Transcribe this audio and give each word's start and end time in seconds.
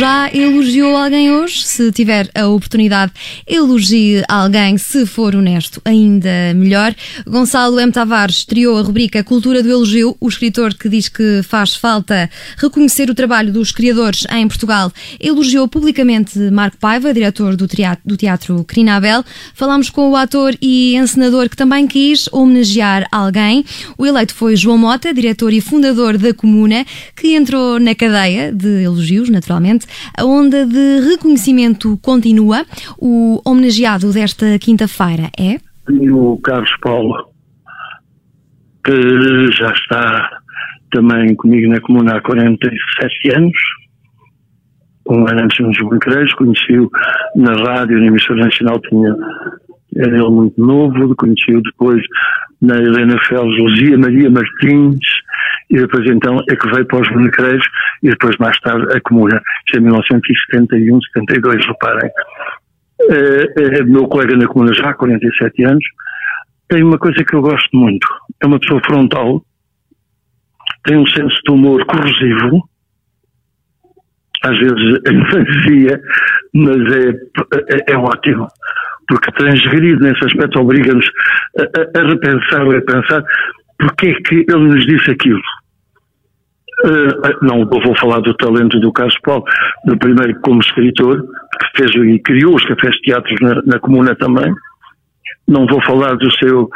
já 0.00 0.30
elogiou 0.32 0.96
alguém 0.96 1.30
hoje? 1.30 1.62
Se 1.62 1.92
tiver 1.92 2.30
a 2.34 2.46
oportunidade, 2.46 3.12
elogie 3.46 4.24
alguém, 4.26 4.78
se 4.78 5.04
for 5.04 5.36
honesto, 5.36 5.78
ainda 5.84 6.54
melhor. 6.56 6.94
Gonçalo 7.26 7.78
M. 7.78 7.92
Tavares 7.92 8.36
estreou 8.36 8.78
a 8.78 8.80
rubrica 8.80 9.22
Cultura 9.22 9.62
do 9.62 9.70
Elogio, 9.70 10.16
o 10.18 10.26
escritor 10.26 10.72
que 10.72 10.88
diz 10.88 11.10
que 11.10 11.42
faz 11.42 11.74
falta 11.74 12.30
reconhecer 12.56 13.10
o 13.10 13.14
trabalho 13.14 13.52
dos 13.52 13.72
criadores 13.72 14.24
em 14.30 14.48
Portugal. 14.48 14.90
Elogiou 15.20 15.68
publicamente 15.68 16.38
Marco 16.50 16.78
Paiva, 16.78 17.12
diretor 17.12 17.54
do 17.54 17.68
Teatro, 17.68 18.00
do 18.02 18.16
teatro 18.16 18.64
Crinabel. 18.64 19.22
Falámos 19.54 19.90
com 19.90 20.08
o 20.08 20.16
ator 20.16 20.56
e 20.62 20.96
encenador 20.96 21.50
que 21.50 21.56
também 21.56 21.86
quis 21.86 22.26
homenagear 22.32 23.06
alguém. 23.12 23.66
O 23.98 24.06
eleito 24.06 24.34
foi 24.34 24.56
João 24.56 24.78
Mota, 24.78 25.12
diretor 25.12 25.52
e 25.52 25.60
fundador 25.60 26.16
da 26.16 26.32
Comuna, 26.32 26.86
que 27.14 27.34
entrou 27.34 27.78
na 27.78 27.94
cadeia 27.94 28.50
de 28.50 28.82
elogios, 28.82 29.28
naturalmente. 29.28 29.89
A 30.16 30.24
onda 30.24 30.66
de 30.66 31.00
reconhecimento 31.08 31.98
continua. 32.02 32.64
O 32.98 33.40
homenageado 33.44 34.12
desta 34.12 34.58
quinta-feira 34.58 35.30
é? 35.38 35.58
O 36.12 36.38
Carlos 36.42 36.70
Paulo, 36.80 37.30
que 38.84 39.50
já 39.52 39.72
está 39.72 40.30
também 40.92 41.34
comigo 41.36 41.72
na 41.72 41.80
Comuna 41.80 42.16
há 42.16 42.20
47 42.20 43.36
anos. 43.36 43.52
Um 45.08 45.26
ano 45.26 45.42
antes 45.42 45.58
nos 45.58 45.78
Buncreiros, 45.78 46.32
conheci-o 46.34 46.88
na 47.36 47.54
rádio, 47.54 47.98
na 47.98 48.06
emissora 48.06 48.44
nacional, 48.44 48.80
tinha, 48.80 49.14
era 49.96 50.16
ele 50.16 50.30
muito 50.30 50.60
novo, 50.60 51.14
conheci-o 51.16 51.62
depois 51.62 52.00
na 52.60 52.76
Helena 52.76 53.18
Feles, 53.26 53.58
Luzia 53.58 53.98
Maria 53.98 54.30
Martins, 54.30 54.98
e 55.70 55.76
depois 55.76 56.04
então 56.10 56.40
é 56.50 56.56
que 56.56 56.68
veio 56.70 56.84
para 56.86 57.00
os 57.00 57.08
Buncreiros, 57.08 57.66
e 58.02 58.10
depois 58.10 58.36
mais 58.38 58.58
tarde 58.60 58.86
a 58.96 59.00
Comuna, 59.00 59.40
isto 59.66 59.78
é 59.78 59.80
1971, 59.80 61.00
72, 61.14 61.66
reparem. 61.66 62.10
É, 63.08 63.82
meu 63.84 64.06
colega 64.08 64.36
na 64.36 64.46
Comuna 64.46 64.74
já 64.74 64.90
há 64.90 64.94
47 64.94 65.64
anos, 65.64 65.84
tem 66.68 66.82
uma 66.82 66.98
coisa 66.98 67.24
que 67.24 67.34
eu 67.34 67.40
gosto 67.40 67.68
muito, 67.72 68.06
é 68.42 68.46
uma 68.46 68.58
pessoa 68.58 68.80
frontal, 68.84 69.42
tem 70.84 70.96
um 70.96 71.06
senso 71.06 71.40
de 71.46 71.52
humor 71.52 71.84
corrosivo, 71.86 72.68
às 74.42 74.58
vezes 74.58 75.00
enfia, 75.06 76.00
mas 76.54 76.92
é, 76.92 77.08
é, 77.10 77.92
é, 77.92 77.96
ótimo, 77.96 78.48
porque 79.08 79.32
transgredir 79.32 79.98
nesse 80.00 80.24
aspecto 80.24 80.60
obriga-nos 80.60 81.06
a, 81.58 81.62
a, 81.62 82.02
a, 82.02 82.08
repensar, 82.08 82.62
a 82.62 82.80
pensar 82.82 83.24
porque 83.80 84.10
é 84.10 84.14
que 84.14 84.34
ele 84.34 84.68
nos 84.68 84.86
disse 84.86 85.10
aquilo. 85.10 85.40
Uh, 86.84 87.44
não 87.44 87.66
vou 87.66 87.96
falar 87.98 88.20
do 88.20 88.34
talento 88.34 88.80
do 88.80 88.92
Carlos 88.92 89.18
Paulo, 89.22 89.44
do 89.84 89.98
primeiro 89.98 90.38
como 90.40 90.60
escritor, 90.60 91.22
que 91.22 91.82
fez 91.82 91.94
e 91.94 92.18
criou 92.20 92.54
os 92.54 92.64
cafés 92.64 92.96
teatros 93.02 93.38
na, 93.40 93.62
na 93.66 93.78
comuna 93.78 94.14
também. 94.16 94.52
Não 95.46 95.66
vou 95.66 95.82
falar 95.82 96.14
do 96.16 96.30
seu, 96.36 96.68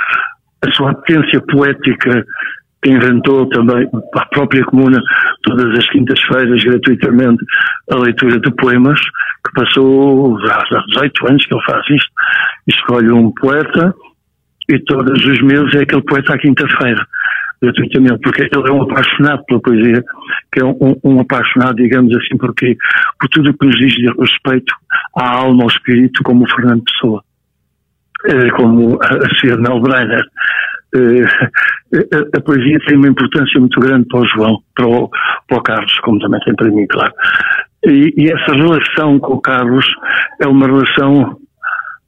a 0.62 0.70
sua 0.72 0.94
potência 0.94 1.40
poética 1.40 2.24
que 2.84 2.90
inventou 2.90 3.48
também 3.48 3.88
a 4.14 4.26
própria 4.26 4.62
comuna 4.64 5.02
todas 5.42 5.78
as 5.78 5.88
quintas-feiras 5.90 6.62
gratuitamente 6.62 7.42
a 7.90 7.96
leitura 7.96 8.38
de 8.38 8.50
poemas, 8.52 9.00
que 9.00 9.52
passou 9.54 10.36
há 10.38 10.84
18 10.88 11.28
anos 11.28 11.46
que 11.46 11.54
ele 11.54 11.64
faz 11.64 11.90
isto, 11.90 12.10
escolhe 12.68 13.10
um 13.10 13.32
poeta 13.32 13.94
e 14.68 14.78
todos 14.80 15.24
os 15.24 15.42
meses 15.42 15.74
é 15.74 15.82
aquele 15.82 16.02
poeta 16.02 16.34
à 16.34 16.38
quinta-feira, 16.38 17.06
gratuitamente, 17.64 18.20
porque 18.22 18.42
ele 18.42 18.68
é 18.68 18.72
um 18.72 18.82
apaixonado 18.82 19.44
pela 19.44 19.60
poesia, 19.60 20.04
que 20.52 20.60
é 20.60 20.64
um, 20.64 20.96
um 21.02 21.20
apaixonado, 21.20 21.76
digamos 21.76 22.14
assim, 22.16 22.36
porque, 22.38 22.76
por 23.18 23.28
tudo 23.28 23.50
o 23.50 23.54
que 23.54 23.66
nos 23.66 23.76
diz 23.76 23.94
de 23.94 24.12
respeito 24.18 24.74
à 25.16 25.36
alma, 25.36 25.64
ao 25.64 25.68
espírito, 25.68 26.22
como 26.22 26.44
o 26.44 26.50
Fernando 26.50 26.82
Pessoa, 26.84 27.22
eh, 28.26 28.50
como 28.50 28.98
a 29.02 29.34
Sra. 29.36 29.56
Mel 29.56 29.80
Breiner, 29.80 30.24
eh, 30.94 31.24
a, 32.14 32.38
a, 32.38 32.40
poesia 32.40 32.78
tem 32.86 32.96
uma 32.96 33.08
importância 33.08 33.60
muito 33.60 33.78
grande 33.80 34.06
para 34.08 34.20
o 34.20 34.26
João, 34.26 34.58
para 34.74 34.86
o, 34.86 35.10
para 35.48 35.58
o 35.58 35.62
Carlos, 35.62 35.98
como 36.00 36.18
também 36.20 36.40
tem 36.40 36.54
para 36.54 36.70
mim, 36.70 36.86
claro. 36.86 37.12
E, 37.84 38.14
e, 38.16 38.32
essa 38.32 38.52
relação 38.54 39.18
com 39.18 39.34
o 39.34 39.40
Carlos 39.40 39.86
é 40.40 40.46
uma 40.46 40.66
relação 40.66 41.38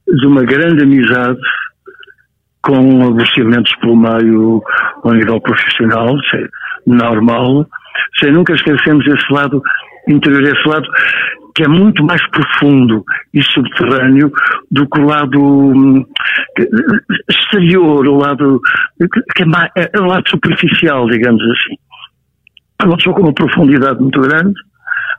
de 0.09 0.27
uma 0.27 0.43
grande 0.43 0.84
amizade, 0.84 1.39
com 2.62 3.06
aborrecimentos 3.06 3.75
pelo 3.77 3.97
meio 3.97 4.62
ao 5.05 5.12
nível 5.12 5.41
profissional, 5.41 6.17
é 6.34 6.49
normal, 6.87 7.67
sem 8.19 8.33
nunca 8.33 8.55
esquecermos 8.55 9.06
esse 9.06 9.33
lado 9.33 9.62
interior, 10.09 10.43
esse 10.43 10.69
lado 10.69 10.87
que 11.56 11.62
é 11.62 11.69
muito 11.69 12.05
mais 12.05 12.21
profundo 12.28 13.03
e 13.33 13.43
subterrâneo 13.43 14.31
do 14.71 14.87
que 14.89 15.00
o 15.00 15.06
lado 15.06 15.43
hum, 15.43 16.05
exterior, 17.31 18.06
o 18.06 18.16
lado 18.16 18.61
que 19.34 19.43
é, 19.43 19.47
mais, 19.47 19.71
é, 19.75 19.91
é 19.91 20.00
o 20.00 20.05
lado 20.05 20.28
superficial, 20.28 21.09
digamos 21.09 21.43
assim. 21.43 21.77
É 22.83 22.84
uma 22.84 22.97
pessoa 22.97 23.16
com 23.16 23.22
uma 23.22 23.33
profundidade 23.33 23.99
muito 23.99 24.21
grande, 24.21 24.53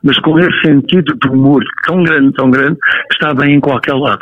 mas 0.03 0.19
com 0.19 0.37
esse 0.37 0.61
sentido 0.63 1.17
de 1.19 1.27
humor 1.27 1.63
tão 1.87 2.03
grande, 2.03 2.31
tão 2.33 2.51
grande, 2.51 2.77
que 3.09 3.15
está 3.15 3.33
bem 3.33 3.55
em 3.55 3.59
qualquer 3.59 3.95
lado. 3.95 4.21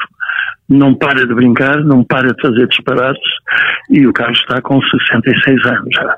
Não 0.67 0.95
para 0.95 1.27
de 1.27 1.33
brincar, 1.33 1.83
não 1.83 2.03
para 2.03 2.33
de 2.33 2.41
fazer 2.41 2.67
disparates, 2.67 3.31
e 3.89 4.07
o 4.07 4.13
Carlos 4.13 4.39
está 4.39 4.61
com 4.61 4.81
66 4.81 5.65
anos 5.65 5.89
já. 5.93 6.17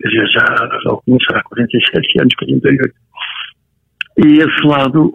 Quer 0.00 0.08
dizer, 0.08 0.26
já, 0.28 0.44
já 0.84 0.90
começar 1.04 1.36
há 1.36 1.42
47 1.42 2.20
anos, 2.20 2.34
48. 2.36 2.94
E 4.24 4.38
esse 4.38 4.66
lado 4.66 5.12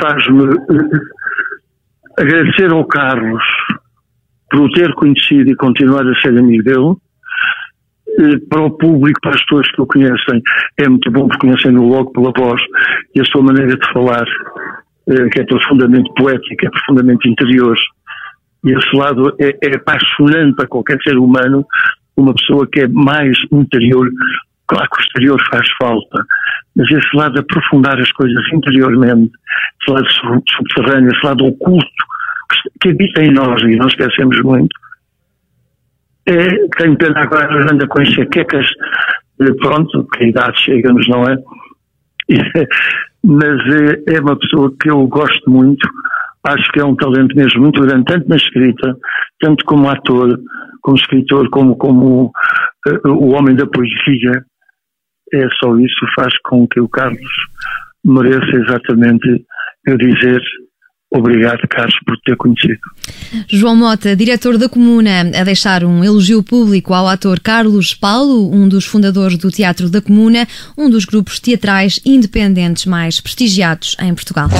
faz-me 0.00 0.44
eh, 0.44 2.20
agradecer 2.20 2.70
ao 2.70 2.84
Carlos 2.84 3.42
por 4.50 4.62
o 4.62 4.72
ter 4.72 4.92
conhecido 4.94 5.50
e 5.50 5.56
continuar 5.56 6.06
a 6.06 6.20
ser 6.20 6.36
amigo 6.36 6.64
dele. 6.64 6.96
Eh, 8.18 8.38
para 8.48 8.62
o 8.62 8.70
público, 8.70 9.20
para 9.20 9.34
as 9.34 9.42
pessoas 9.42 9.70
que 9.70 9.80
o 9.80 9.86
conhecem, 9.86 10.42
é 10.78 10.88
muito 10.88 11.10
bom 11.10 11.28
porque 11.28 11.46
conhecem-no 11.46 11.86
logo 11.86 12.12
pela 12.12 12.32
voz 12.36 12.60
e 13.14 13.20
a 13.20 13.24
sua 13.24 13.42
maneira 13.42 13.76
de 13.76 13.92
falar, 13.92 14.26
que 15.32 15.40
é 15.40 15.44
profundamente 15.44 16.10
poética, 16.16 16.66
é 16.66 16.70
profundamente 16.70 17.28
interior. 17.28 17.76
E 18.64 18.72
esse 18.72 18.96
lado 18.96 19.34
é, 19.40 19.56
é 19.62 19.76
apaixonante 19.76 20.56
para 20.56 20.66
qualquer 20.66 20.98
ser 21.02 21.16
humano, 21.16 21.64
uma 22.16 22.34
pessoa 22.34 22.66
que 22.66 22.80
é 22.80 22.88
mais 22.88 23.36
interior. 23.52 24.10
Claro 24.66 24.88
que 24.90 24.98
o 24.98 25.02
exterior 25.02 25.42
faz 25.50 25.66
falta, 25.80 26.24
mas 26.76 26.90
esse 26.90 27.16
lado 27.16 27.34
de 27.34 27.40
aprofundar 27.40 27.98
as 27.98 28.12
coisas 28.12 28.44
interiormente, 28.52 29.32
esse 29.82 29.90
lado 29.90 30.06
subterrâneo, 30.50 31.10
esse 31.10 31.26
lado 31.26 31.46
oculto, 31.46 31.86
que 32.80 32.90
habita 32.90 33.22
em 33.22 33.32
nós 33.32 33.62
e 33.62 33.76
não 33.76 33.86
esquecemos 33.86 34.38
muito, 34.42 34.74
é, 36.26 36.68
tenho 36.76 36.96
pena 36.98 37.22
agora 37.22 37.72
anda 37.72 37.86
com 37.86 38.02
enxaquecas, 38.02 38.66
pronto, 39.62 40.06
que 40.12 40.24
a 40.24 40.28
idade 40.28 40.62
chega-nos, 40.62 41.08
não 41.08 41.24
é? 41.24 41.38
mas 43.28 43.60
é, 43.74 44.14
é 44.16 44.20
uma 44.22 44.38
pessoa 44.38 44.72
que 44.80 44.90
eu 44.90 45.06
gosto 45.06 45.50
muito, 45.50 45.86
acho 46.44 46.72
que 46.72 46.80
é 46.80 46.84
um 46.84 46.96
talento 46.96 47.36
mesmo 47.36 47.60
muito 47.60 47.82
grande, 47.82 48.06
tanto 48.06 48.26
na 48.26 48.36
escrita, 48.36 48.96
tanto 49.38 49.62
como 49.66 49.90
ator, 49.90 50.40
como 50.80 50.96
escritor, 50.96 51.50
como, 51.50 51.76
como 51.76 52.32
uh, 52.86 53.08
o 53.10 53.34
homem 53.34 53.54
da 53.54 53.66
poesia, 53.66 54.32
é 55.34 55.46
só 55.60 55.76
isso 55.76 56.06
faz 56.16 56.32
com 56.44 56.66
que 56.66 56.80
o 56.80 56.88
Carlos 56.88 57.20
mereça 58.02 58.56
exatamente 58.56 59.44
eu 59.86 59.98
dizer 59.98 60.40
Obrigado, 61.10 61.66
Carlos, 61.70 61.94
por 62.06 62.18
ter 62.18 62.36
conhecido. 62.36 62.80
João 63.48 63.74
Mota, 63.74 64.14
diretor 64.14 64.58
da 64.58 64.68
Comuna, 64.68 65.20
a 65.20 65.44
deixar 65.44 65.82
um 65.82 66.04
elogio 66.04 66.42
público 66.42 66.92
ao 66.92 67.08
ator 67.08 67.40
Carlos 67.40 67.94
Paulo, 67.94 68.54
um 68.54 68.68
dos 68.68 68.84
fundadores 68.84 69.38
do 69.38 69.50
Teatro 69.50 69.88
da 69.88 70.02
Comuna, 70.02 70.46
um 70.76 70.90
dos 70.90 71.06
grupos 71.06 71.40
teatrais 71.40 71.98
independentes 72.04 72.84
mais 72.84 73.20
prestigiados 73.20 73.96
em 74.00 74.14
Portugal. 74.14 74.50